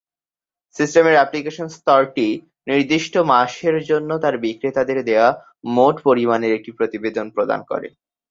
[0.75, 2.27] সিস্টেমের অ্যাপ্লিকেশন স্তরটি
[2.67, 5.29] নির্দিষ্ট মাসের জন্য তার বিক্রেতাদের দেওয়া
[5.69, 7.87] মোট পরিমাণের একটি প্রতিবেদন প্রদান করে।